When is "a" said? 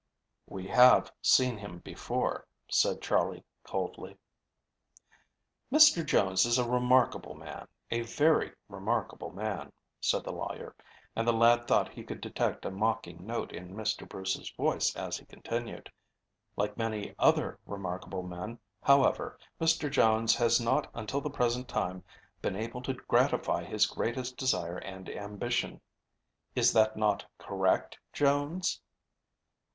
6.57-6.67, 7.91-8.01, 12.65-12.71